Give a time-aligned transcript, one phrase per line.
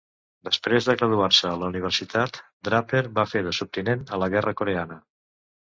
[0.47, 5.01] Després de graduar-se a la universitat, Draper va fer de subtinent a la guerra coreana.